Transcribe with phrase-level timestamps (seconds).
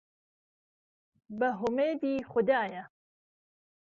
[1.39, 2.83] به هومێدیخودایه